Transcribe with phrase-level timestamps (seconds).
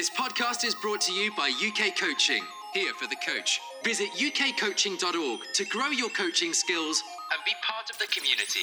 [0.00, 3.60] This podcast is brought to you by UK Coaching, here for the coach.
[3.84, 8.60] Visit ukcoaching.org to grow your coaching skills and be part of the community.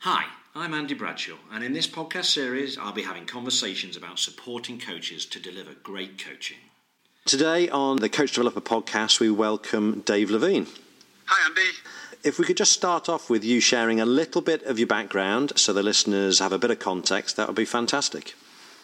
[0.00, 0.24] Hi,
[0.56, 5.26] I'm Andy Bradshaw, and in this podcast series, I'll be having conversations about supporting coaches
[5.26, 6.58] to deliver great coaching.
[7.24, 10.66] Today on the Coach Developer podcast, we welcome Dave Levine.
[11.26, 11.70] Hi, Andy.
[12.24, 15.52] If we could just start off with you sharing a little bit of your background
[15.54, 18.34] so the listeners have a bit of context, that would be fantastic.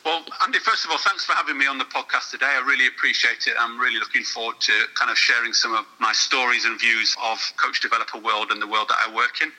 [0.03, 2.49] Well, Andy, first of all, thanks for having me on the podcast today.
[2.49, 3.53] I really appreciate it.
[3.61, 7.39] I'm really looking forward to kind of sharing some of my stories and views of
[7.61, 9.53] coach developer world and the world that I work in.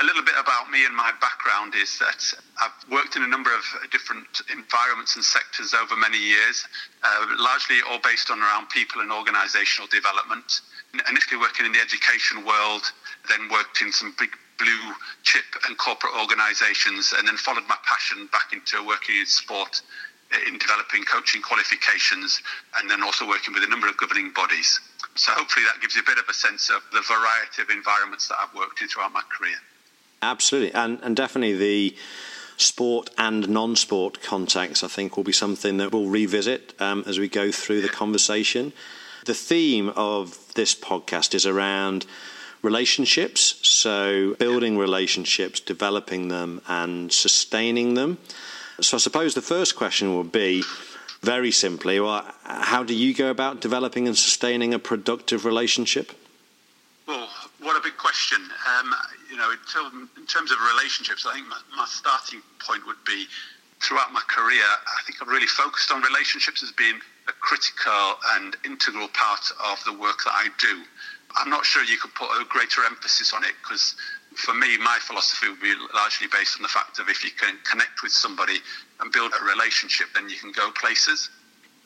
[0.00, 2.20] A little bit about me and my background is that
[2.60, 6.68] I've worked in a number of different environments and sectors over many years,
[7.02, 10.60] uh, largely all based on around people and organizational development.
[11.08, 12.82] Initially working in the education world,
[13.28, 18.28] then worked in some big blue chip and corporate organizations, and then followed my passion
[18.32, 19.82] back into working in sport,
[20.46, 22.42] in developing coaching qualifications,
[22.78, 24.80] and then also working with a number of governing bodies.
[25.14, 28.28] So hopefully that gives you a bit of a sense of the variety of environments
[28.28, 29.56] that I've worked in throughout my career.
[30.22, 31.96] Absolutely, and and definitely the
[32.56, 37.28] sport and non-sport context, I think, will be something that we'll revisit um, as we
[37.28, 38.72] go through the conversation.
[39.26, 42.04] The theme of this podcast is around
[42.62, 48.18] relationships, so building relationships, developing them, and sustaining them.
[48.80, 50.64] So I suppose the first question would be.
[51.20, 56.12] Very simply, well, how do you go about developing and sustaining a productive relationship?
[57.08, 57.28] Well,
[57.58, 58.38] what a big question.
[58.38, 58.94] Um,
[59.28, 63.26] you know, in, terms of relationships, I think my, my, starting point would be
[63.82, 67.00] throughout my career, I think I've really focused on relationships as being
[67.48, 69.40] critical and integral part
[69.72, 70.84] of the work that I do.
[71.40, 73.96] I'm not sure you could put a greater emphasis on it because
[74.36, 77.56] for me, my philosophy would be largely based on the fact of if you can
[77.64, 78.60] connect with somebody
[79.00, 81.30] and build a relationship, then you can go places.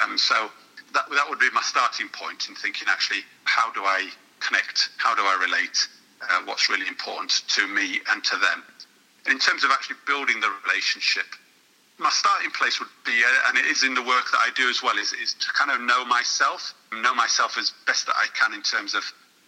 [0.01, 0.51] And so
[0.95, 4.11] that, that would be my starting point in thinking actually, how do I
[4.41, 4.91] connect?
[4.99, 5.79] How do I relate?
[6.23, 8.65] Uh, what's really important to me and to them?
[9.31, 11.39] In terms of actually building the relationship,
[12.03, 14.69] my starting place would be, uh, and it is in the work that I do
[14.69, 18.27] as well, is, is to kind of know myself, know myself as best that I
[18.35, 19.05] can in terms of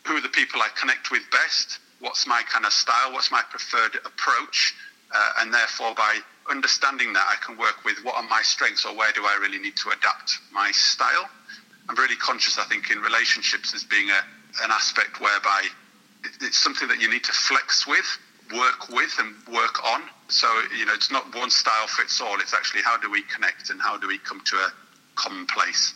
[0.07, 3.43] who are the people I connect with best, what's my kind of style, what's my
[3.51, 4.75] preferred approach,
[5.15, 6.19] uh, and therefore by
[6.51, 9.59] understanding that I can work with what are my strengths or where do I really
[9.59, 11.29] need to adapt my style.
[11.89, 14.21] I'm really conscious, I think, in relationships as being a,
[14.63, 15.65] an aspect whereby
[16.41, 18.07] it's something that you need to flex with,
[18.53, 20.03] work with, and work on.
[20.29, 22.41] So, you know, it's not one style fits all.
[22.41, 24.73] It's actually how do we connect and how do we come to a
[25.15, 25.95] common place.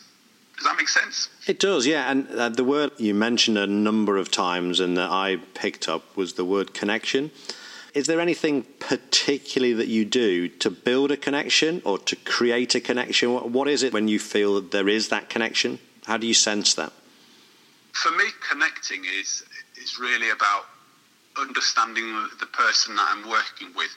[0.55, 1.29] Does that make sense?
[1.47, 2.11] It does, yeah.
[2.11, 6.17] And uh, the word you mentioned a number of times and that I picked up
[6.17, 7.31] was the word connection.
[7.93, 12.81] Is there anything particularly that you do to build a connection or to create a
[12.81, 13.33] connection?
[13.53, 15.79] What is it when you feel that there is that connection?
[16.05, 16.91] How do you sense that?
[17.93, 19.43] For me, connecting is
[19.81, 20.65] is really about
[21.39, 23.91] understanding the person that I'm working with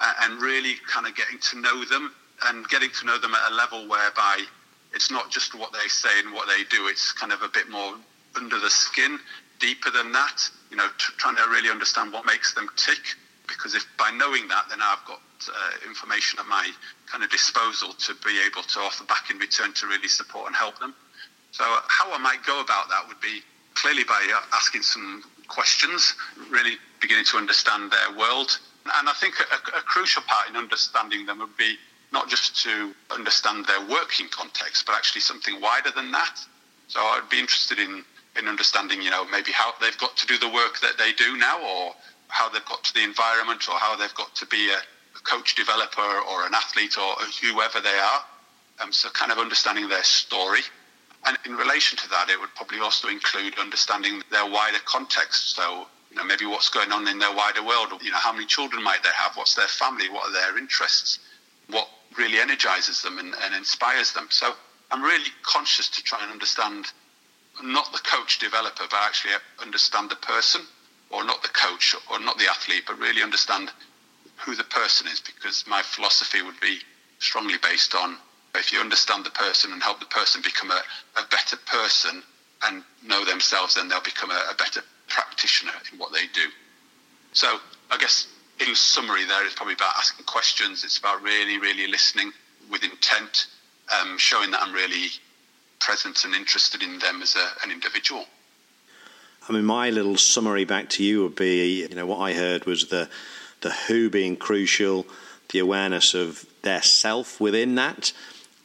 [0.00, 2.12] uh, and really kind of getting to know them
[2.46, 4.44] and getting to know them at a level whereby
[4.92, 6.86] it's not just what they say and what they do.
[6.86, 7.94] It's kind of a bit more
[8.34, 9.18] under the skin,
[9.58, 10.48] deeper than that.
[10.70, 13.00] You know, t- trying to really understand what makes them tick.
[13.46, 16.68] Because if by knowing that, then I've got uh, information at my
[17.06, 20.56] kind of disposal to be able to offer back in return to really support and
[20.56, 20.94] help them.
[21.52, 23.40] So how I might go about that would be
[23.74, 26.14] clearly by uh, asking some questions,
[26.50, 28.58] really beginning to understand their world.
[28.98, 31.76] And I think a, a crucial part in understanding them would be
[32.12, 36.38] not just to understand their working context, but actually something wider than that.
[36.88, 38.04] So I'd be interested in,
[38.38, 41.36] in understanding, you know, maybe how they've got to do the work that they do
[41.36, 41.94] now, or
[42.28, 45.56] how they've got to the environment, or how they've got to be a, a coach
[45.56, 48.20] developer or an athlete or whoever they are.
[48.80, 50.60] Um, so kind of understanding their story.
[51.26, 55.56] And in relation to that, it would probably also include understanding their wider context.
[55.56, 58.00] So, you know, maybe what's going on in their wider world.
[58.00, 59.36] You know, how many children might they have?
[59.36, 60.08] What's their family?
[60.08, 61.18] What are their interests?
[61.68, 64.28] What really energizes them and, and inspires them.
[64.30, 64.54] So
[64.90, 66.86] I'm really conscious to try and understand
[67.62, 70.62] not the coach developer, but actually understand the person,
[71.10, 73.70] or not the coach, or not the athlete, but really understand
[74.36, 76.78] who the person is, because my philosophy would be
[77.18, 78.16] strongly based on
[78.58, 80.82] if you understand the person and help the person become a,
[81.18, 82.22] a better person
[82.64, 86.48] and know themselves, then they'll become a, a better practitioner in what they do.
[87.32, 87.58] So
[87.90, 88.28] I guess
[88.66, 90.84] in summary, there is probably about asking questions.
[90.84, 92.32] It's about really, really listening
[92.70, 93.46] with intent,
[94.00, 95.08] um, showing that I'm really
[95.78, 98.24] present and interested in them as a, an individual.
[99.48, 102.64] I mean, my little summary back to you would be, you know, what I heard
[102.64, 103.08] was the
[103.60, 105.06] the who being crucial,
[105.50, 108.12] the awareness of their self within that,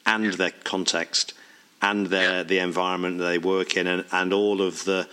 [0.06, 1.34] and their context
[1.82, 2.44] and their yeah.
[2.44, 5.08] the environment they work in and, and all of the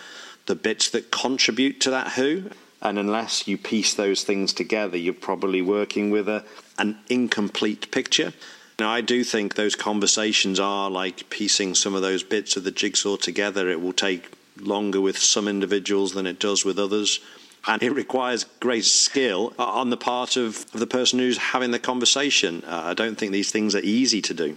[0.46, 2.50] the bits that contribute to that who
[2.80, 6.44] and unless you piece those things together you're probably working with a
[6.78, 8.32] an incomplete picture
[8.78, 12.70] now I do think those conversations are like piecing some of those bits of the
[12.70, 14.30] jigsaw together it will take
[14.60, 17.20] longer with some individuals than it does with others
[17.66, 22.62] and it requires great skill on the part of, the person who's having the conversation.
[22.64, 24.56] Uh, I don't think these things are easy to do.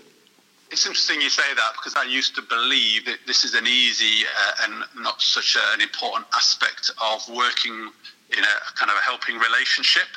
[0.71, 4.25] It's interesting you say that because I used to believe that this is an easy
[4.25, 7.91] uh, and not such a, an important aspect of working
[8.31, 10.07] in a kind of a helping relationship.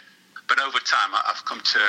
[0.48, 1.80] But over time, I've come to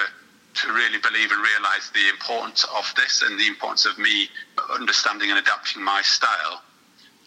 [0.62, 4.30] to really believe and realize the importance of this and the importance of me
[4.72, 6.64] understanding and adapting my style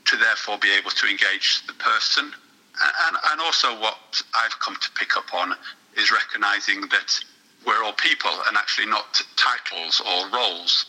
[0.07, 2.33] to therefore be able to engage the person
[2.81, 5.55] and, and also, what I've come to pick up on
[5.97, 7.19] is recognizing that
[7.67, 10.87] we're all people and actually not titles or roles,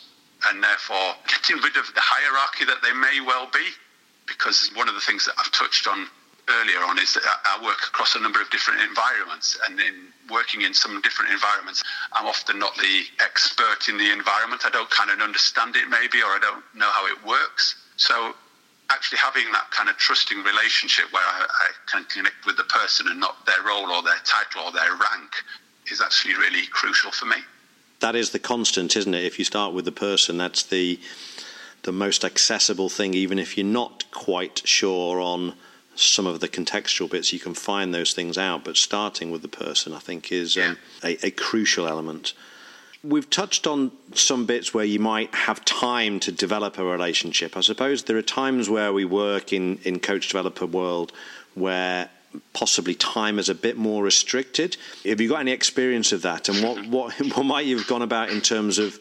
[0.48, 3.66] and therefore getting rid of the hierarchy that they may well be.
[4.26, 6.06] Because one of the things that I've touched on
[6.48, 10.62] earlier on is that I work across a number of different environments, and in working
[10.62, 11.82] in some different environments,
[12.12, 14.62] I'm often not the expert in the environment.
[14.64, 17.74] I don't kind of understand it, maybe, or I don't know how it works.
[17.96, 18.34] So
[18.90, 23.06] actually having that kind of trusting relationship where I, I, can connect with the person
[23.08, 25.30] and not their role or their title or their rank
[25.90, 27.36] is actually really crucial for me.
[28.00, 29.24] That is the constant, isn't it?
[29.24, 30.98] If you start with the person, that's the
[31.82, 33.14] the most accessible thing.
[33.14, 35.54] Even if you're not quite sure on
[35.94, 38.64] some of the contextual bits, you can find those things out.
[38.64, 42.32] But starting with the person, I think, is um, a, a crucial element.
[43.02, 47.56] We've touched on some bits where you might have time to develop a relationship.
[47.56, 51.12] I suppose there are times where we work in, in coach developer world
[51.54, 52.10] where
[52.52, 54.76] possibly time is a bit more restricted.
[55.04, 56.48] Have you got any experience of that?
[56.48, 56.86] And what,
[57.18, 58.98] what, what might you have gone about in terms of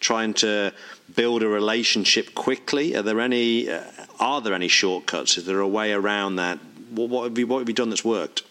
[0.00, 0.72] trying to
[1.14, 2.96] build a relationship quickly?
[2.96, 3.82] Are there any, uh,
[4.18, 5.38] are there any shortcuts?
[5.38, 6.58] Is there a way around that?
[6.90, 8.42] What, what, have you, what have you done that's worked?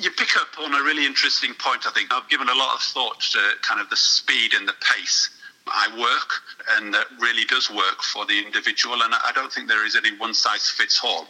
[0.00, 2.12] you pick up on a really interesting point, I think.
[2.12, 5.30] I've given a lot of thought to kind of the speed and the pace
[5.66, 6.30] I work,
[6.76, 9.02] and that really does work for the individual.
[9.02, 11.28] And I don't think there is any one size fits all.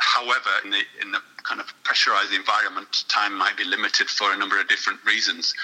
[0.00, 4.36] However, in the, in the kind of pressurized environment, time might be limited for a
[4.36, 5.54] number of different reasons.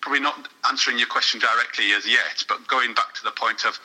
[0.00, 3.78] Probably not answering your question directly as yet, but going back to the point of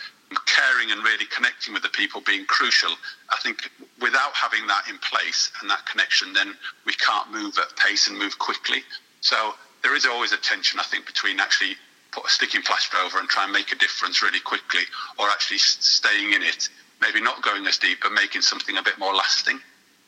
[0.46, 2.92] caring and really connecting with the people being crucial.
[3.30, 3.70] I think
[4.02, 6.54] without having that in place and that connection, then
[6.86, 8.84] we can't move at pace and move quickly.
[9.22, 9.54] So
[9.84, 11.76] there is always a tension, I think, between actually
[12.12, 14.82] put a sticking plaster over and try and make a difference really quickly,
[15.18, 16.70] or actually staying in it,
[17.02, 19.60] maybe not going as deep, but making something a bit more lasting.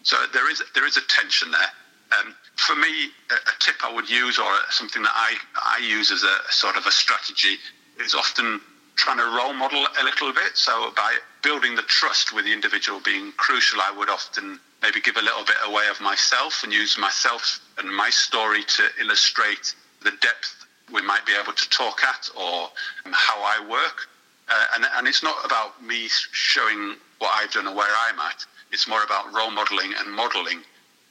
[0.04, 1.72] So there is there is a tension there.
[2.20, 6.12] Um, for me, a, a, tip I would use, or something that I, I use
[6.12, 7.56] as a, sort of a strategy,
[8.04, 8.60] is often
[8.98, 10.56] trying to role model a little bit.
[10.56, 15.16] So by building the trust with the individual being crucial, I would often maybe give
[15.16, 19.74] a little bit away of myself and use myself and my story to illustrate
[20.04, 22.70] the depth we might be able to talk at or
[23.12, 24.08] how I work.
[24.50, 28.46] Uh, and, and it's not about me showing what I've done or where I'm at.
[28.72, 30.62] It's more about role modeling and modeling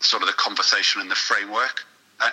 [0.00, 1.84] sort of the conversation and the framework.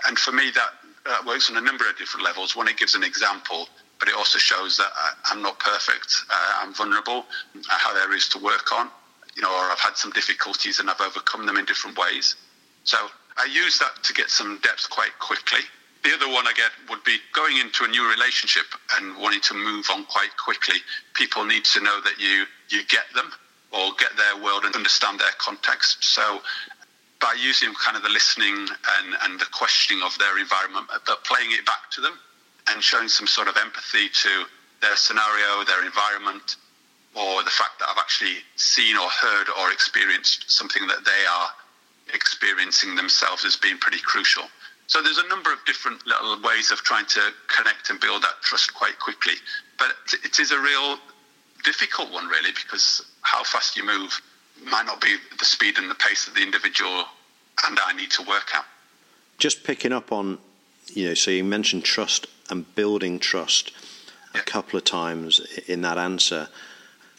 [0.05, 0.69] And, for me, that,
[1.05, 2.55] that works on a number of different levels.
[2.55, 3.67] One, it gives an example
[3.99, 6.25] but it also shows that I, am not perfect.
[6.29, 7.25] Uh, I'm vulnerable.
[7.69, 8.89] I have areas to work on,
[9.35, 12.35] you know, or I've had some difficulties and I've overcome them in different ways.
[12.83, 12.97] So
[13.37, 15.59] I use that to get some depth quite quickly.
[16.03, 18.65] The other one I get would be going into a new relationship
[18.95, 20.77] and wanting to move on quite quickly.
[21.15, 23.31] People need to know that you you get them
[23.77, 26.03] or get their world and understand their context.
[26.03, 26.41] So
[27.21, 31.51] by using kind of the listening and, and the questioning of their environment, but playing
[31.51, 32.17] it back to them,
[32.69, 34.43] and showing some sort of empathy to
[34.81, 36.57] their scenario, their environment,
[37.15, 41.49] or the fact that I've actually seen or heard or experienced something that they are
[42.13, 44.43] experiencing themselves as being pretty crucial.
[44.87, 48.41] So there's a number of different little ways of trying to connect and build that
[48.41, 49.33] trust quite quickly.
[49.77, 50.97] But it is a real
[51.63, 54.21] difficult one, really, because how fast you move
[54.71, 57.03] might not be the speed and the pace that the individual
[57.65, 58.65] and I need to work at.
[59.37, 60.37] Just picking up on,
[60.87, 63.71] you know, so you mentioned trust and building trust
[64.33, 66.47] a couple of times in that answer.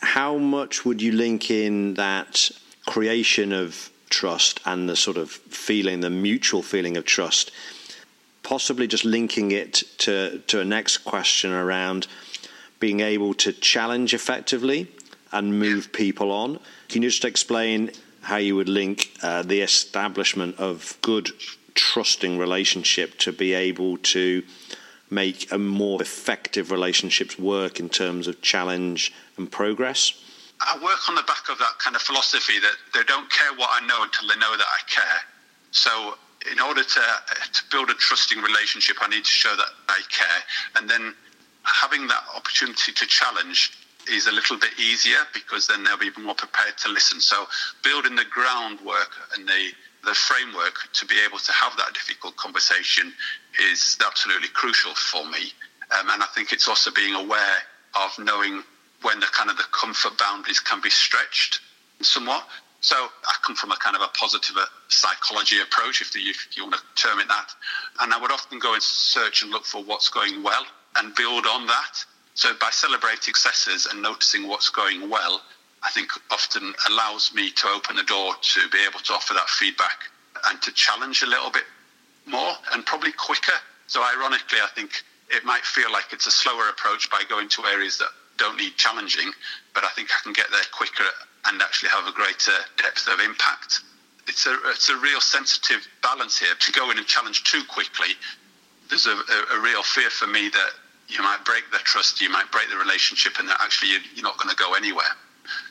[0.00, 2.50] How much would you link in that
[2.86, 7.50] creation of trust and the sort of feeling, the mutual feeling of trust?
[8.42, 12.06] Possibly just linking it to, to a next question around
[12.80, 14.88] being able to challenge effectively
[15.32, 16.58] and move people on.
[16.88, 17.90] Can you just explain
[18.22, 21.30] how you would link uh, the establishment of good,
[21.74, 24.42] trusting relationship to be able to
[25.10, 30.12] make a more effective relationships work in terms of challenge and progress?
[30.60, 33.70] I work on the back of that kind of philosophy that they don't care what
[33.72, 35.20] I know until they know that I care.
[35.70, 36.14] So,
[36.50, 37.00] in order to,
[37.52, 40.42] to build a trusting relationship, I need to show that I care.
[40.76, 41.14] And then
[41.62, 43.72] having that opportunity to challenge
[44.10, 47.20] is a little bit easier because then they'll be more prepared to listen.
[47.20, 47.46] So,
[47.82, 49.70] building the groundwork and the
[50.04, 53.12] the framework to be able to have that difficult conversation
[53.72, 55.52] is absolutely crucial for me.
[55.98, 57.58] Um, and I think it's also being aware
[57.96, 58.62] of knowing
[59.02, 61.60] when the kind of the comfort boundaries can be stretched
[62.00, 62.46] somewhat.
[62.80, 66.62] So I come from a kind of a positive uh, psychology approach, if, if you
[66.62, 67.50] want to term it that.
[68.00, 70.64] And I would often go and search and look for what's going well
[70.96, 72.04] and build on that.
[72.38, 75.42] So by celebrating successes and noticing what's going well,
[75.82, 79.48] I think often allows me to open the door to be able to offer that
[79.48, 80.06] feedback
[80.46, 81.64] and to challenge a little bit
[82.26, 83.58] more and probably quicker.
[83.88, 87.64] So, ironically, I think it might feel like it's a slower approach by going to
[87.64, 89.32] areas that don't need challenging,
[89.74, 91.10] but I think I can get there quicker
[91.46, 93.80] and actually have a greater depth of impact.
[94.28, 96.54] It's a, it's a real sensitive balance here.
[96.54, 98.14] To go in and challenge too quickly,
[98.90, 100.70] there's a, a, a real fear for me that
[101.08, 104.38] you might break the trust, you might break the relationship, and that actually you're not
[104.38, 105.16] going to go anywhere.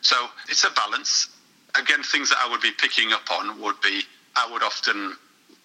[0.01, 0.15] So
[0.49, 1.29] it's a balance.
[1.75, 4.01] Again, things that I would be picking up on would be
[4.35, 5.15] I would often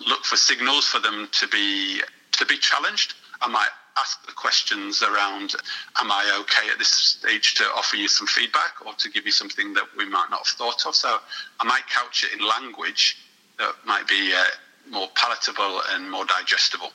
[0.07, 2.01] look for signals for them to be
[2.33, 3.15] to be challenged.
[3.41, 5.55] I might ask the questions around
[6.01, 9.33] am I okay at this stage to offer you some feedback or to give you
[9.33, 10.95] something that we might not have thought of.
[10.95, 11.19] So
[11.61, 13.19] I might couch it in language
[13.59, 14.45] that might be uh,
[14.91, 16.91] more palatable and more digestible.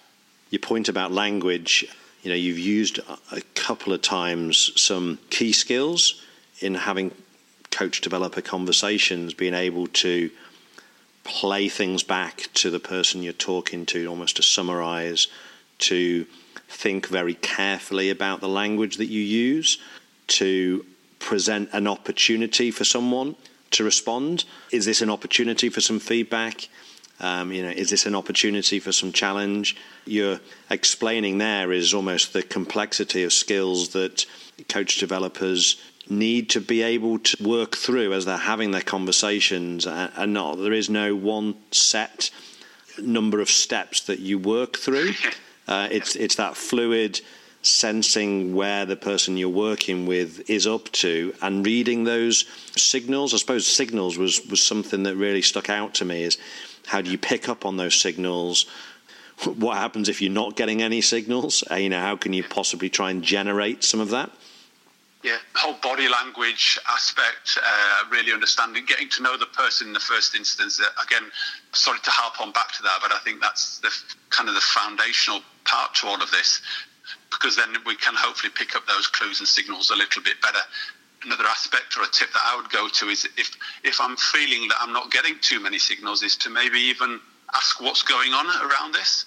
[0.49, 1.85] Your point about language,
[2.21, 2.99] you know, you've used
[3.31, 6.21] a couple of times some key skills
[6.59, 7.11] in having
[7.71, 10.29] coach developer conversations, being able to
[11.23, 15.27] play things back to the person you're talking to, almost to summarize,
[15.79, 16.25] to
[16.67, 19.77] think very carefully about the language that you use,
[20.27, 20.85] to
[21.19, 23.35] present an opportunity for someone
[23.71, 24.45] to respond.
[24.71, 26.69] Is this an opportunity for some feedback?
[27.19, 29.75] Um, you know, is this an opportunity for some challenge?
[30.05, 34.25] You're explaining there is almost the complexity of skills that
[34.69, 40.33] coach developers need to be able to work through as they're having their conversations and
[40.33, 42.29] not there is no one set
[42.97, 45.11] number of steps that you work through
[45.67, 47.19] uh, it's it's that fluid
[47.61, 52.45] sensing where the person you're working with is up to and reading those
[52.77, 56.37] signals i suppose signals was was something that really stuck out to me is
[56.87, 58.65] how do you pick up on those signals
[59.45, 62.89] what happens if you're not getting any signals uh, you know how can you possibly
[62.89, 64.31] try and generate some of that
[65.23, 69.99] yeah, whole body language aspect, uh, really understanding, getting to know the person in the
[69.99, 70.79] first instance.
[71.03, 71.23] Again,
[71.73, 73.91] sorry to harp on back to that, but I think that's the
[74.29, 76.61] kind of the foundational part to all of this,
[77.31, 80.61] because then we can hopefully pick up those clues and signals a little bit better.
[81.23, 83.49] Another aspect or a tip that I would go to is if
[83.83, 87.19] if I'm feeling that I'm not getting too many signals, is to maybe even
[87.55, 89.25] ask what's going on around this,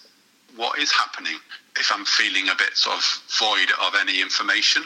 [0.57, 1.37] what is happening.
[1.77, 3.05] If I'm feeling a bit sort of
[3.39, 4.85] void of any information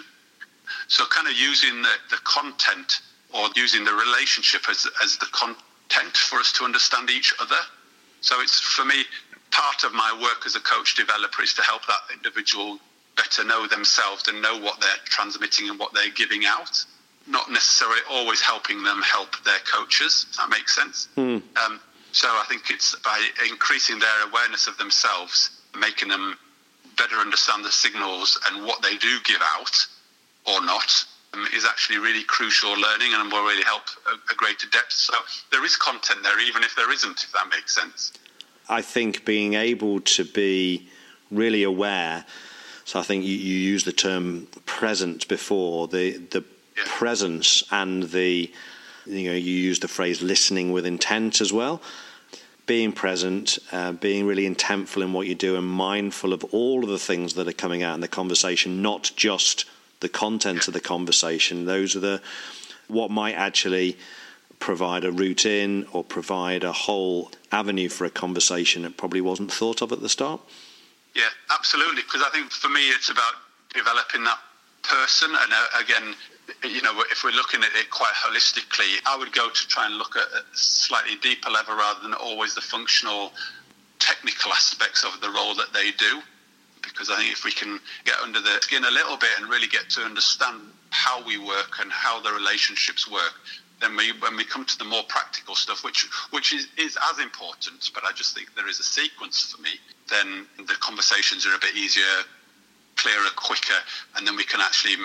[0.88, 3.00] so, kind of using the, the content
[3.32, 7.58] or using the relationship as, as the content for us to understand each other.
[8.20, 9.04] So, it's for me,
[9.50, 12.78] part of my work as a coach developer is to help that individual
[13.16, 16.84] better know themselves and know what they're transmitting and what they're giving out.
[17.26, 20.26] Not necessarily always helping them help their coaches.
[20.36, 21.08] That make sense?
[21.16, 21.42] Mm.
[21.64, 21.80] Um,
[22.12, 26.36] so I think it's by increasing their awareness of themselves, making them
[26.96, 29.74] better understand the signals and what they do give out,
[30.46, 34.68] or not um, is actually really crucial learning and will really help a, a greater
[34.68, 34.92] depth.
[34.92, 35.14] So
[35.50, 38.12] there is content there, even if there isn't, if that makes sense.
[38.68, 40.88] I think being able to be
[41.30, 42.24] really aware.
[42.84, 46.44] So I think you, you used the term present before the the
[46.76, 46.84] yeah.
[46.86, 48.50] presence and the
[49.06, 51.80] you know you use the phrase listening with intent as well.
[52.66, 56.88] Being present, uh, being really intentful in what you do, and mindful of all of
[56.88, 59.66] the things that are coming out in the conversation, not just
[60.00, 61.66] the content of the conversation.
[61.66, 62.22] Those are the
[62.88, 63.98] what might actually
[64.60, 69.52] provide a route in or provide a whole avenue for a conversation that probably wasn't
[69.52, 70.40] thought of at the start.
[71.14, 72.02] Yeah, absolutely.
[72.02, 73.34] Because I think for me, it's about
[73.74, 74.38] developing that
[74.82, 75.30] person.
[75.30, 76.14] And uh, again,
[76.64, 79.96] you know, if we're looking at it quite holistically, I would go to try and
[79.96, 83.32] look at a slightly deeper level rather than always the functional,
[83.98, 86.20] technical aspects of the role that they do.
[86.82, 89.68] Because I think if we can get under the skin a little bit and really
[89.68, 93.34] get to understand how we work and how the relationships work,
[93.80, 97.18] then we, when we come to the more practical stuff, which which is, is as
[97.18, 99.70] important, but I just think there is a sequence for me,
[100.08, 102.24] then the conversations are a bit easier
[102.96, 103.80] clearer, quicker,
[104.16, 104.96] and then we can actually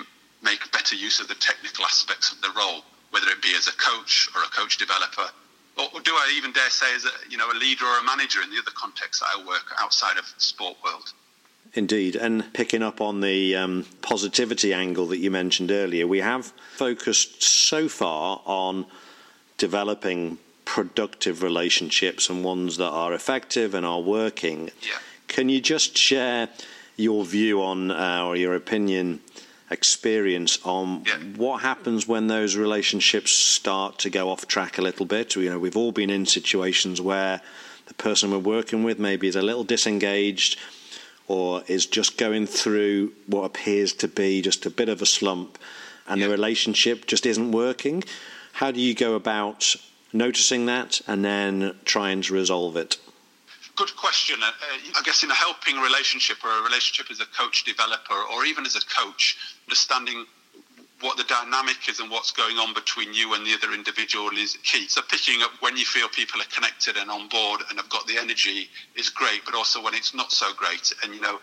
[0.42, 3.72] make better use of the technical aspects of the role, whether it be as a
[3.72, 5.28] coach or a coach developer,
[5.76, 8.40] or do I even dare say as a you know a leader or a manager
[8.42, 11.12] in the other contexts I work outside of the sport world.
[11.74, 16.46] Indeed, and picking up on the um, positivity angle that you mentioned earlier, we have
[16.72, 18.86] focused so far on
[19.56, 24.70] developing productive relationships and ones that are effective and are working.
[24.82, 24.98] Yeah.
[25.28, 26.48] Can you just share
[26.96, 29.20] your view on uh, or your opinion,
[29.70, 31.16] experience on yeah.
[31.36, 35.36] what happens when those relationships start to go off track a little bit?
[35.36, 37.40] You know, we've all been in situations where
[37.86, 40.58] the person we're working with maybe is a little disengaged
[41.28, 45.58] or is just going through what appears to be just a bit of a slump
[46.08, 46.26] and yeah.
[46.26, 48.02] the relationship just isn't working.
[48.54, 49.76] How do you go about
[50.12, 52.96] noticing that and then trying to resolve it?
[53.80, 54.42] Good question.
[54.42, 54.52] Uh,
[54.94, 58.66] I guess in a helping relationship or a relationship as a coach developer or even
[58.66, 60.26] as a coach, understanding
[61.00, 64.58] what the dynamic is and what's going on between you and the other individual is
[64.64, 64.86] key.
[64.86, 68.06] So picking up when you feel people are connected and on board and have got
[68.06, 70.92] the energy is great, but also when it's not so great.
[71.02, 71.40] And you know,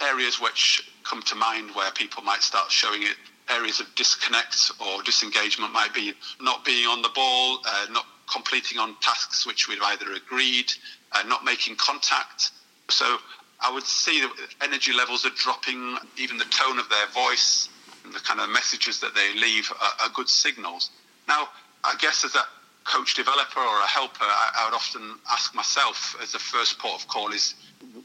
[0.00, 3.16] areas which come to mind where people might start showing it
[3.48, 8.78] areas of disconnect or disengagement might be not being on the ball, uh, not completing
[8.78, 10.72] on tasks which we've either agreed,
[11.12, 12.50] uh, not making contact.
[12.88, 13.18] So
[13.60, 14.30] I would see that
[14.62, 17.68] energy levels are dropping, even the tone of their voice,
[18.04, 20.90] and the kind of messages that they leave are, are good signals.
[21.28, 21.48] Now,
[21.84, 22.44] I guess as a
[22.84, 27.02] coach developer or a helper, I, I would often ask myself as the first port
[27.02, 27.54] of call is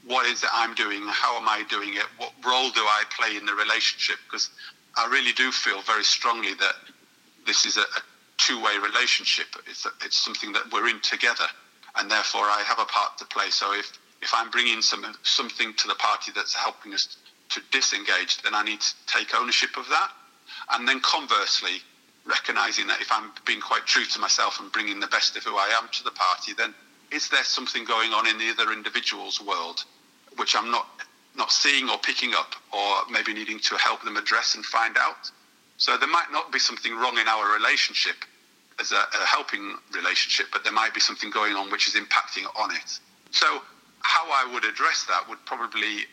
[0.06, 1.02] what is it I'm doing?
[1.08, 2.06] How am I doing it?
[2.18, 4.18] What role do I play in the relationship?
[4.26, 4.50] Because
[4.96, 6.76] I really do feel very strongly that
[7.46, 8.02] this is a, a
[8.38, 9.48] two-way relationship.
[9.68, 11.46] It's, a, it's something that we're in together,
[11.98, 13.50] and therefore I have a part to play.
[13.50, 17.18] So if if I'm bringing some something to the party that's helping us
[17.50, 20.10] to disengage, then I need to take ownership of that.
[20.72, 21.82] And then conversely,
[22.26, 25.56] recognizing that if I'm being quite true to myself and bringing the best of who
[25.56, 26.74] I am to the party, then
[27.12, 29.84] is there something going on in the other individual's world
[30.38, 30.88] which I'm not
[31.36, 35.30] not seeing or picking up, or maybe needing to help them address and find out?
[35.78, 38.16] So there might not be something wrong in our relationship
[38.80, 42.46] as a, a helping relationship, but there might be something going on which is impacting
[42.56, 43.00] on it.
[43.32, 43.62] So
[44.02, 46.06] how I would address that would probably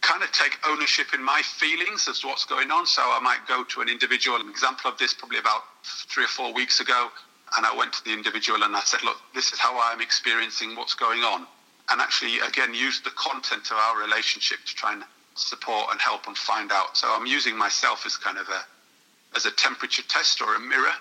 [0.00, 2.86] kind of take ownership in my feelings as to what's going on.
[2.86, 4.40] So I might go to an individual.
[4.40, 7.08] An example of this probably about three or four weeks ago,
[7.56, 10.76] and I went to the individual and I said, "Look, this is how I'm experiencing
[10.76, 11.46] what's going on,"
[11.90, 15.04] and actually again use the content of our relationship to try and
[15.34, 16.96] support and help and find out.
[16.96, 18.64] So I'm using myself as kind of a
[19.36, 20.94] as a temperature test or a mirror,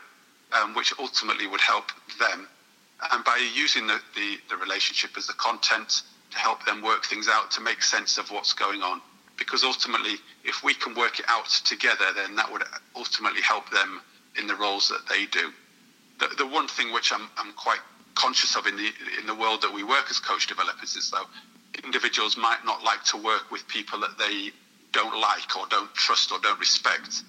[0.54, 1.86] um, which ultimately would help
[2.20, 2.48] them.
[3.12, 7.28] And by using the, the, the relationship as the content to help them work things
[7.30, 9.02] out to make sense of what's going on.
[9.38, 12.64] Because ultimately, if we can work it out together, then that would
[12.96, 14.02] ultimately help them
[14.38, 15.52] in the roles that they do.
[16.20, 17.80] The, the one thing which I'm, I'm quite
[18.16, 21.26] conscious of in the in the world that we work as coach developers is though
[21.84, 24.52] individuals might not like to work with people that they
[24.92, 27.22] don't like or don't trust or don't respect.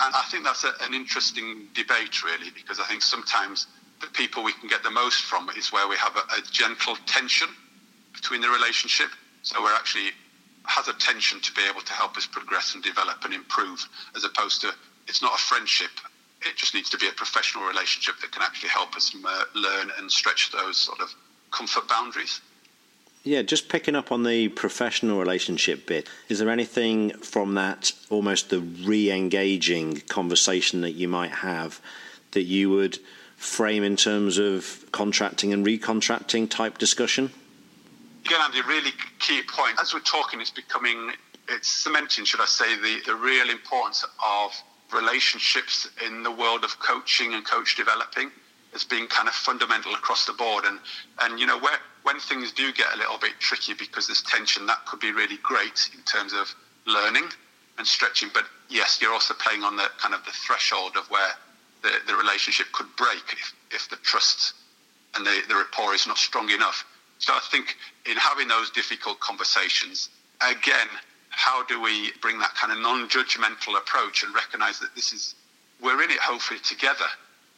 [0.00, 3.66] And I think that's a, an interesting debate, really, because I think sometimes
[4.00, 6.96] the people we can get the most from is where we have a, a gentle
[7.06, 7.48] tension
[8.12, 9.08] between the relationship.
[9.42, 10.10] So we're actually
[10.66, 14.24] has a tension to be able to help us progress and develop and improve, as
[14.24, 14.72] opposed to
[15.06, 15.90] it's not a friendship.
[16.40, 19.14] It just needs to be a professional relationship that can actually help us
[19.54, 21.14] learn and stretch those sort of
[21.50, 22.40] comfort boundaries.
[23.24, 28.50] Yeah, just picking up on the professional relationship bit, is there anything from that almost
[28.50, 31.80] the re engaging conversation that you might have
[32.32, 32.98] that you would
[33.36, 37.30] frame in terms of contracting and recontracting type discussion?
[38.24, 39.78] again, Andy, really key point.
[39.80, 41.12] As we're talking, it's becoming,
[41.48, 44.52] it's cementing, should I say, the, the real importance of
[44.92, 48.30] relationships in the world of coaching and coach developing
[48.74, 50.64] as being kind of fundamental across the board.
[50.64, 50.78] And,
[51.22, 54.66] and you know, where, when things do get a little bit tricky because there's tension,
[54.66, 56.54] that could be really great in terms of
[56.86, 57.28] learning
[57.78, 58.30] and stretching.
[58.32, 61.30] But yes, you're also playing on the kind of the threshold of where
[61.82, 64.54] the, the relationship could break if, if the trust
[65.14, 66.84] and the, the rapport is not strong enough.
[67.18, 70.08] So I think in having those difficult conversations,
[70.40, 70.88] again,
[71.30, 75.34] how do we bring that kind of non-judgmental approach and recognize that this is
[75.80, 77.06] we're in it hopefully together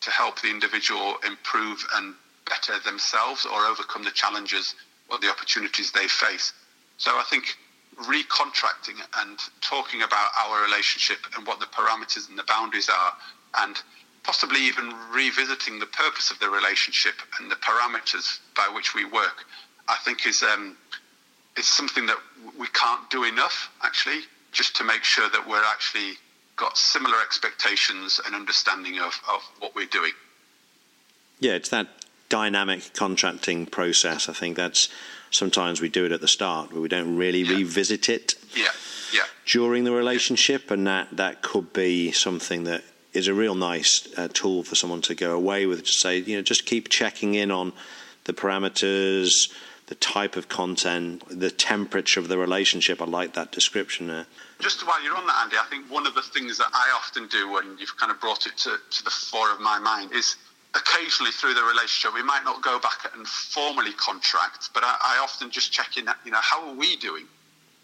[0.00, 2.14] to help the individual improve and
[2.48, 4.74] better themselves or overcome the challenges
[5.10, 6.52] or the opportunities they face.
[6.98, 7.56] So I think
[8.04, 13.12] recontracting and talking about our relationship and what the parameters and the boundaries are
[13.58, 13.76] and
[14.22, 19.44] possibly even revisiting the purpose of the relationship and the parameters by which we work,
[19.88, 20.76] I think is um,
[21.56, 22.18] is something that
[22.58, 23.70] we can't do enough.
[23.82, 24.20] Actually,
[24.52, 26.14] just to make sure that we're actually
[26.56, 30.12] got similar expectations and understanding of, of what we're doing.
[31.38, 31.88] Yeah, it's that
[32.28, 34.28] dynamic contracting process.
[34.28, 34.88] I think that's
[35.30, 37.56] sometimes we do it at the start, but we don't really yeah.
[37.56, 38.34] revisit it.
[38.54, 38.68] Yeah,
[39.12, 39.24] yeah.
[39.44, 44.28] During the relationship, and that that could be something that is a real nice uh,
[44.32, 47.50] tool for someone to go away with to say, you know, just keep checking in
[47.50, 47.72] on
[48.24, 49.52] the parameters,
[49.86, 53.00] the type of content, the temperature of the relationship.
[53.00, 54.26] I like that description there.
[54.60, 57.28] Just while you're on that, Andy, I think one of the things that I often
[57.28, 60.36] do when you've kind of brought it to, to the fore of my mind is
[60.74, 65.18] occasionally through the relationship, we might not go back and formally contract, but I, I
[65.22, 67.26] often just check in, you know, how are we doing?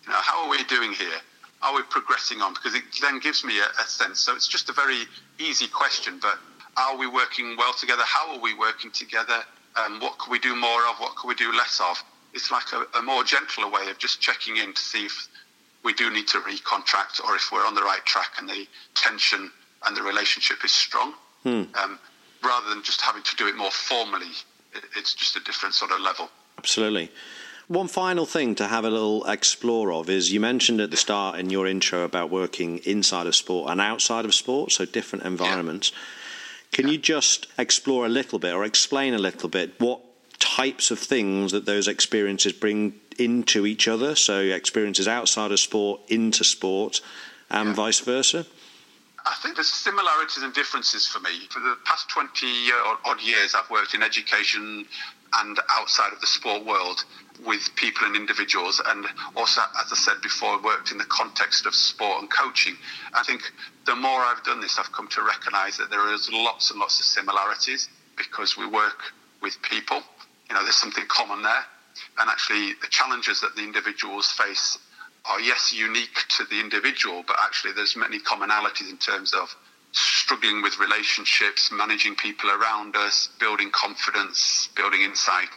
[0.05, 1.21] You know, how are we doing here?
[1.63, 2.55] Are we progressing on?
[2.55, 4.21] Because it then gives me a, a sense.
[4.21, 5.05] So it's just a very
[5.39, 6.39] easy question, but
[6.77, 8.03] are we working well together?
[8.05, 9.45] How are we working together?
[9.77, 10.97] Um, what can we do more of?
[10.99, 12.03] What can we do less of?
[12.35, 15.29] It's like a, a more gentler way of just checking in to see if
[15.85, 19.51] we do need to recontract or if we're on the right track and the tension
[19.87, 21.15] and the relationship is strong.
[21.43, 21.65] Hmm.
[21.75, 21.99] Um,
[22.45, 24.31] rather than just having to do it more formally,
[24.97, 26.29] it's just a different sort of level.
[26.59, 27.11] Absolutely.
[27.69, 31.39] One final thing to have a little explore of is you mentioned at the start
[31.39, 35.91] in your intro about working inside of sport and outside of sport, so different environments.
[35.91, 35.99] Yeah.
[36.73, 36.93] Can yeah.
[36.93, 40.01] you just explore a little bit or explain a little bit what
[40.43, 44.17] types of things that those experiences bring into each other?
[44.17, 47.01] So experiences outside of sport into sport
[47.49, 47.75] and yeah.
[47.75, 48.45] vice versa?
[49.25, 51.47] I think there's similarities and differences for me.
[51.51, 52.29] For the past 20
[52.73, 54.85] uh, odd years, I've worked in education
[55.35, 57.05] and outside of the sport world
[57.47, 61.75] with people and individuals, and also, as I said before, worked in the context of
[61.75, 62.77] sport and coaching.
[63.15, 63.43] I think
[63.87, 67.01] the more I've done this, I've come to recognise that there is lots and lots
[67.01, 69.01] of similarities because we work
[69.41, 70.03] with people.
[70.49, 71.65] You know, there's something common there,
[72.19, 74.79] and actually, the challenges that the individuals face
[75.25, 79.55] are yes unique to the individual, but actually there's many commonalities in terms of
[79.93, 85.49] struggling with relationships, managing people around us, building confidence, building insight.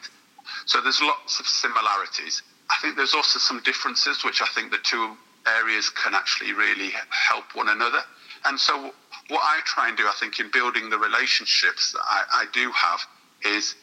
[0.66, 2.44] So there's lots of similarities.
[2.70, 5.16] I think there's also some differences, which I think the two
[5.48, 8.02] areas can actually really help one another.
[8.46, 8.94] And so
[9.30, 12.72] what I try and do, I think, in building the relationships that I, I do
[12.72, 13.00] have
[13.44, 13.76] is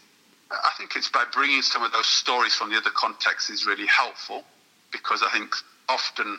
[0.52, 3.86] I think it's by bringing some of those stories from the other contexts is really
[3.86, 4.44] helpful
[4.90, 5.54] because I think
[5.88, 6.38] often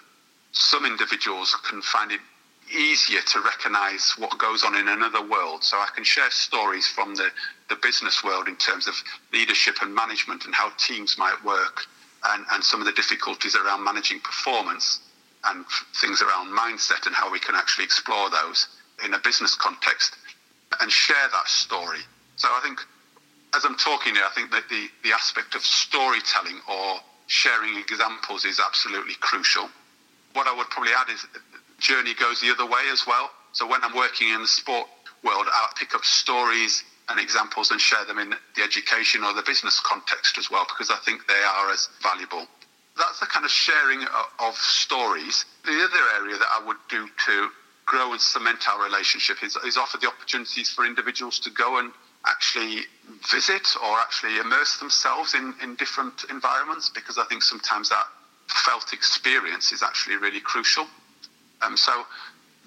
[0.52, 2.20] some individuals can find it
[2.72, 5.64] easier to recognize what goes on in another world.
[5.64, 7.30] So I can share stories from the,
[7.70, 8.96] the business world in terms of
[9.32, 11.86] leadership and management and how teams might work
[12.26, 15.02] and, and some of the difficulties around managing performance
[15.46, 15.66] and
[16.00, 18.68] things around mindset and how we can actually explore those
[19.04, 20.16] in a business context
[20.80, 22.00] and share that story.
[22.38, 22.80] So I think
[23.56, 28.46] as I'm talking here, I think that the, the aspect of storytelling or sharing examples
[28.46, 29.70] is absolutely crucial.
[30.34, 31.26] What I would probably add is
[31.80, 33.30] journey goes the other way as well.
[33.52, 34.88] So when I'm working in the sport
[35.24, 39.44] world, I pick up stories and examples and share them in the education or the
[39.46, 42.48] business context as well, because I think they are as valuable.
[42.98, 44.06] That's the kind of sharing
[44.40, 45.46] of stories.
[45.66, 47.50] The other area that I would do to
[47.86, 51.92] grow and cement our relationship is, is offer the opportunities for individuals to go and
[52.26, 52.82] actually
[53.32, 58.06] visit or actually immerse themselves in, in different environments because I think sometimes that
[58.48, 60.88] felt experience is actually really crucial.
[61.62, 62.04] Um, so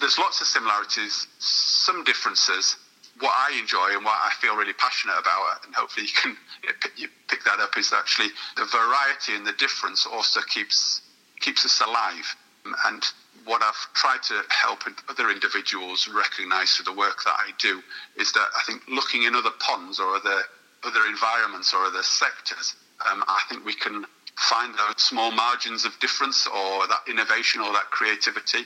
[0.00, 2.76] there's lots of similarities, some differences.
[3.20, 6.36] What I enjoy and what I feel really passionate about, and hopefully you can
[6.96, 11.00] you pick that up, is actually the variety and the difference also keeps
[11.40, 12.36] keeps us alive.
[12.86, 13.02] And
[13.44, 17.82] what I've tried to help other individuals recognise through the work that I do
[18.16, 20.42] is that I think looking in other ponds or other
[20.84, 22.76] other environments or other sectors,
[23.10, 24.04] um, I think we can
[24.36, 28.64] find those small margins of difference or that innovation or that creativity.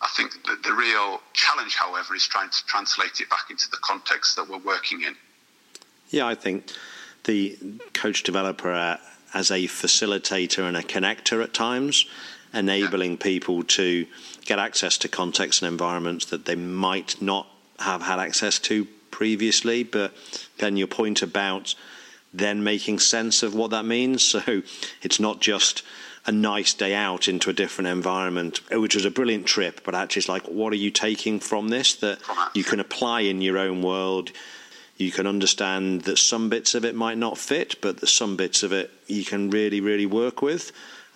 [0.00, 3.78] I think that the real challenge, however, is trying to translate it back into the
[3.78, 5.14] context that we're working in.
[6.10, 6.72] Yeah, I think
[7.24, 7.56] the
[7.94, 8.98] coach developer uh,
[9.32, 12.06] as a facilitator and a connector at times
[12.52, 14.06] enabling people to
[14.44, 17.46] get access to contexts and environments that they might not
[17.78, 19.82] have had access to previously.
[19.82, 20.12] But
[20.58, 21.74] then your point about
[22.32, 24.22] then making sense of what that means.
[24.22, 24.62] So
[25.02, 25.82] it's not just
[26.24, 30.20] a nice day out into a different environment, which was a brilliant trip, but actually
[30.20, 32.20] it's like, what are you taking from this that
[32.54, 34.30] you can apply in your own world?
[34.96, 38.72] You can understand that some bits of it might not fit, but some bits of
[38.72, 40.70] it you can really, really work with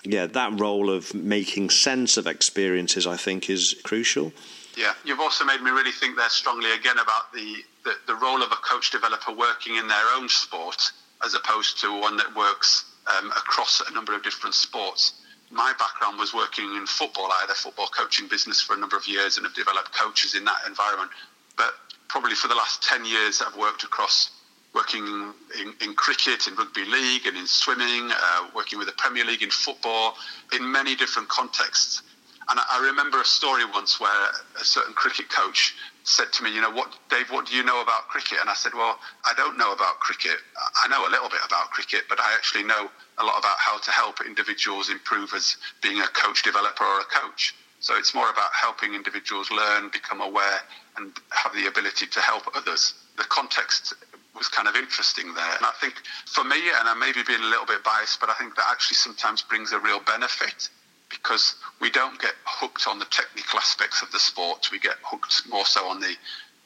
[0.07, 4.33] yeah, that role of making sense of experiences, I think, is crucial.
[4.77, 8.43] Yeah, you've also made me really think there strongly again about the, the, the role
[8.43, 10.93] of a coach developer working in their own sport
[11.25, 12.85] as opposed to one that works
[13.19, 15.23] um, across a number of different sports.
[15.51, 17.31] my background was working in football.
[17.33, 20.35] I had a football coaching business for a number of years and have developed coaches
[20.35, 21.11] in that environment.
[21.57, 21.73] But
[22.09, 24.31] probably for the last 10 years, I've worked across
[24.77, 29.25] working in, in cricket, in rugby league, and in swimming, uh, working with the Premier
[29.25, 30.15] League in football,
[30.53, 32.03] in many different contexts.
[32.49, 34.29] And I, I remember a story once where
[34.61, 37.81] a certain cricket coach said to me, you know, what, Dave, what do you know
[37.81, 38.39] about cricket?
[38.41, 40.37] And I said, well, I don't know about cricket.
[40.85, 43.79] I know a little bit about cricket, but I actually know a lot about how
[43.79, 47.55] to help individuals improve as being a coach developer or a coach.
[47.81, 50.61] So it's more about helping individuals learn, become aware,
[50.97, 52.95] and have the ability to help others.
[53.17, 53.95] The context
[54.37, 55.55] was kind of interesting there.
[55.57, 55.95] And I think
[56.27, 58.67] for me, and I may be being a little bit biased, but I think that
[58.71, 60.69] actually sometimes brings a real benefit
[61.09, 64.69] because we don't get hooked on the technical aspects of the sport.
[64.73, 66.15] We get hooked more so on the,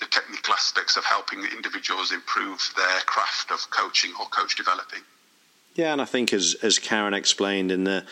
[0.01, 5.01] the technical aspects of helping individuals improve their craft of coaching or coach developing.
[5.75, 8.05] Yeah, and I think as as Karen explained in the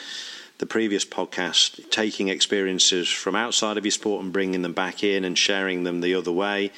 [0.58, 5.24] the previous podcast, taking experiences from outside of your sport and bringing them back in
[5.24, 6.72] and sharing them the other way,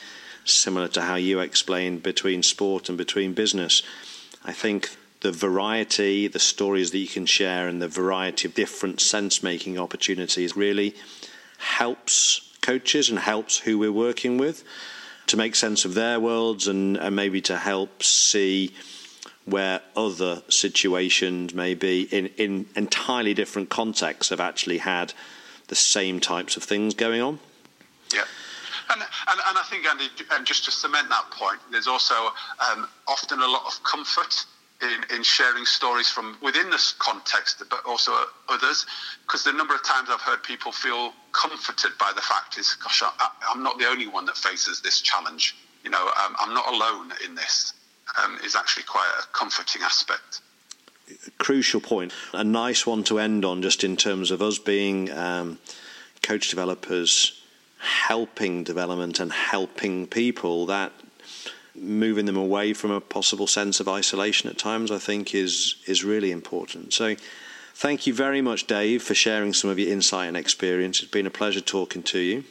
[0.53, 3.83] similar to how you explained between sport and between business.
[4.45, 9.01] I think the variety, the stories that you can share, and the variety of different
[9.01, 10.95] sense making opportunities really
[11.59, 14.65] helps coaches and helps who we're working with
[15.27, 18.75] to make sense of their worlds and, and maybe to help see
[19.45, 25.13] where other situations may be in, in entirely different contexts have actually had
[25.69, 27.39] the same types of things going on.
[28.90, 32.14] And, and, and I think, Andy, and just to cement that point, there's also
[32.70, 34.44] um, often a lot of comfort
[34.83, 38.12] in, in sharing stories from within this context, but also
[38.48, 38.87] others.
[39.22, 43.03] Because the number of times I've heard people feel comforted by the fact is, gosh,
[43.03, 45.57] I, am not the only one that faces this challenge.
[45.85, 47.72] You know, um, I'm not alone in this
[48.22, 50.40] um, is actually quite a comforting aspect.
[51.38, 55.59] Crucial point, a nice one to end on, just in terms of us being um,
[56.22, 57.39] coach developers,
[57.81, 60.66] helping development and helping people.
[60.66, 60.93] That
[61.75, 66.05] moving them away from a possible sense of isolation at times, I think, is is
[66.05, 66.93] really important.
[66.93, 67.16] So.
[67.73, 71.01] Thank you very much, Dave, for sharing some of your insight and experience.
[71.01, 72.45] It's been a pleasure talking to you.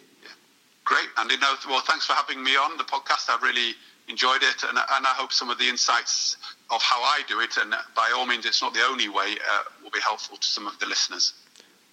[0.86, 1.38] Great, Andy.
[1.38, 3.30] No, well, thanks for having me on the podcast.
[3.30, 3.76] I really
[4.08, 6.38] enjoyed it, and, and I hope some of the insights
[6.72, 9.64] of how I do it, and by all means, it's not the only way, uh,
[9.84, 11.34] will be helpful to some of the listeners.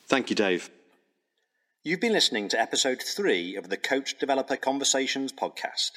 [0.07, 0.71] Thank you, Dave.
[1.87, 5.93] You've been listening to episode three of the Coach Developer Conversations podcast.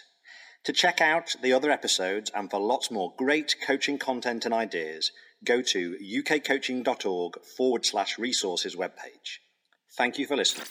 [0.66, 5.12] To check out the other episodes and for lots more great coaching content and ideas,
[5.44, 9.40] go to ukcoaching.org forward slash resources webpage.
[9.98, 10.68] Thank you for listening.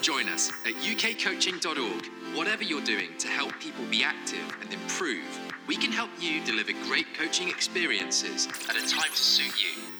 [0.00, 2.36] Join us at ukcoaching.org.
[2.36, 5.26] Whatever you're doing to help people be active and improve,
[5.66, 9.99] we can help you deliver great coaching experiences at a time to suit you.